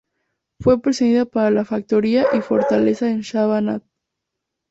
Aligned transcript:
Fue 0.59 0.81
precedida 0.81 1.25
por 1.25 1.51
la 1.51 1.63
factoría 1.63 2.25
y 2.33 2.41
fortaleza 2.41 3.07
en 3.11 3.23
Savannah. 3.23 3.83